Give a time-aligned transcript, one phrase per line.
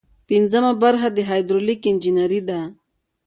[0.29, 2.59] پنځمه برخه د هایدرولیک انجنیری ده.